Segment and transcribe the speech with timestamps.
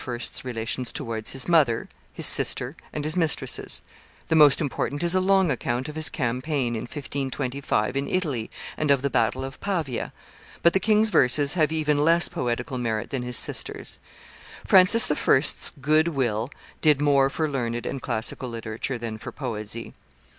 [0.03, 3.83] 's relations towards his mother, his sister, and his mistresses;
[4.29, 8.89] the most important is a long account of his campaign, in 1525, in Italy, and
[8.89, 10.11] of the battle of Pavia;
[10.63, 13.99] but the king's verses have even less poetical merit than his sister's.
[14.65, 16.49] Francis I.'s good will
[16.81, 19.93] did more for learned and classical literature than for poesy.